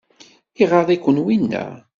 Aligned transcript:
Iɣaḍ-iken 0.63 1.17
winna? 1.25 1.65